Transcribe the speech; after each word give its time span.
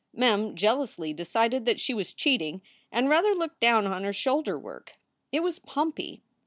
Mem 0.15 0.55
jealously 0.55 1.13
decided 1.13 1.67
that 1.67 1.79
she 1.79 1.93
was 1.93 2.11
cheating 2.15 2.63
and 2.91 3.07
rather 3.07 3.35
looked 3.35 3.59
down 3.59 3.85
on 3.85 4.03
her 4.03 4.11
shoulder 4.13 4.57
work. 4.57 4.93
It 5.31 5.41
was 5.43 5.59
pumpy. 5.59 6.23